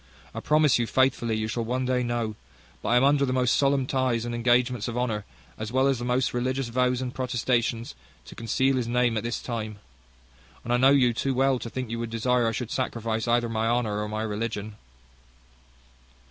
I 0.33 0.39
promise 0.39 0.79
you 0.79 0.87
faithfully 0.87 1.35
you 1.35 1.47
shall 1.47 1.63
one 1.63 1.85
day 1.85 2.01
know; 2.01 2.33
but 2.81 2.89
I 2.89 2.97
am 2.97 3.03
under 3.03 3.23
the 3.23 3.31
most 3.33 3.55
solemn 3.55 3.85
ties 3.85 4.25
and 4.25 4.33
engagements 4.33 4.87
of 4.87 4.97
honour, 4.97 5.25
as 5.59 5.71
well 5.71 5.85
as 5.87 5.99
the 5.99 6.05
most 6.05 6.33
religious 6.33 6.69
vows 6.69 7.01
and 7.03 7.13
protestations, 7.13 7.93
to 8.25 8.33
conceal 8.33 8.77
his 8.77 8.87
name 8.87 9.15
at 9.15 9.21
this 9.23 9.39
time. 9.39 9.77
And 10.63 10.73
I 10.73 10.77
know 10.77 10.89
you 10.89 11.13
too 11.13 11.35
well, 11.35 11.59
to 11.59 11.69
think 11.69 11.91
you 11.91 11.99
would 11.99 12.09
desire 12.09 12.47
I 12.47 12.51
should 12.51 12.71
sacrifice 12.71 13.27
either 13.27 13.47
my 13.47 13.67
honour 13.67 14.01
or 14.01 14.09
my 14.09 14.23
religion." 14.23 14.75